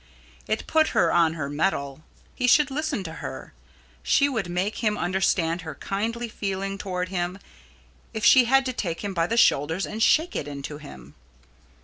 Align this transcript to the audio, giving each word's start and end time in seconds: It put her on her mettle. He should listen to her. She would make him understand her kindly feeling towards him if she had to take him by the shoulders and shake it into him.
It 0.47 0.65
put 0.65 0.87
her 0.97 1.13
on 1.13 1.35
her 1.35 1.47
mettle. 1.47 2.01
He 2.33 2.47
should 2.47 2.71
listen 2.71 3.03
to 3.03 3.13
her. 3.21 3.53
She 4.01 4.27
would 4.27 4.49
make 4.49 4.77
him 4.79 4.97
understand 4.97 5.61
her 5.61 5.75
kindly 5.75 6.27
feeling 6.27 6.79
towards 6.79 7.11
him 7.11 7.37
if 8.11 8.25
she 8.25 8.45
had 8.45 8.65
to 8.65 8.73
take 8.73 9.03
him 9.03 9.13
by 9.13 9.27
the 9.27 9.37
shoulders 9.37 9.85
and 9.85 10.01
shake 10.01 10.35
it 10.35 10.47
into 10.47 10.79
him. 10.79 11.13